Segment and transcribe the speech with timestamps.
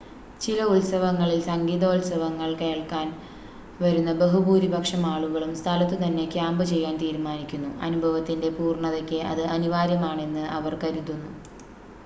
[0.41, 3.07] ചില ഉത്സവങ്ങളിൽ സംഗീതോത്സവങ്ങൾ കേൾക്കാൻ
[3.79, 11.31] വരുന്ന ബഹുഭൂരിപക്ഷം ആളുകളും സ്ഥലത്തുതന്നെ ക്യാമ്പ് ചെയ്യാൻ തീരുമാനിക്കുന്നു അനുഭവത്തിൻ്റെ പൂർണ്ണതയ്ക്ക് അത് അനിവാര്യമാണെന്ന് അവർ കരുതുന്നു